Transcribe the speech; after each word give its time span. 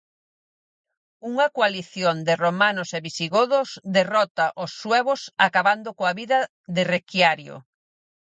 Unha 1.29 1.47
coalición 1.57 2.15
de 2.27 2.33
romanos 2.45 2.89
e 2.97 2.99
visigodos 3.07 3.69
derrota 3.97 4.45
aos 4.59 4.71
suevos 4.81 5.21
acabando 5.47 5.89
coa 5.97 6.13
vida 6.19 6.39
de 6.75 6.83
Requiario. 6.95 7.55